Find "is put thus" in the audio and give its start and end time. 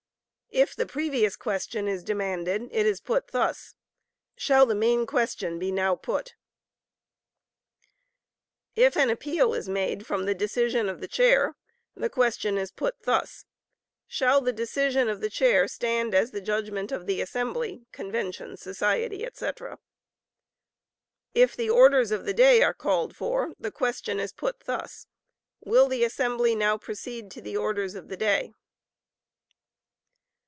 2.85-3.73, 12.57-13.45, 24.19-25.07